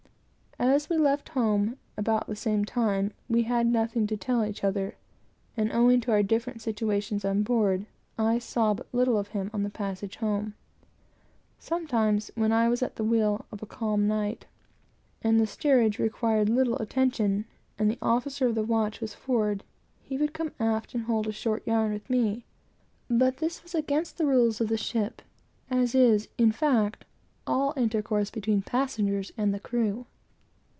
[0.59, 4.95] As we left home about the same time, we had nothing to tell one another;
[5.57, 9.63] and, owing to our different situations on board, I saw but little of him on
[9.63, 10.53] the passage home.
[11.57, 14.45] Sometimes, when I was at the wheel of a calm night,
[15.23, 17.45] and the steering required no attention,
[17.79, 19.63] and the officer of the watch was forward,
[20.03, 22.45] he would come aft and hold a short yarn with me;
[23.09, 25.23] but this was against the rules of the ship,
[25.71, 27.03] as is, in fact,
[27.47, 30.05] all intercourse between passengers and the crew.